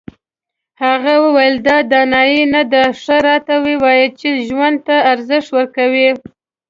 [0.83, 6.09] هغه وویل دا دانایي نه ده ښه راته ووایه چې ژوند ته ارزښت ورکوې.